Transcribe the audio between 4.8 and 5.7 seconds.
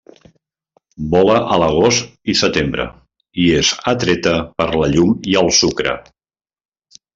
la llum i el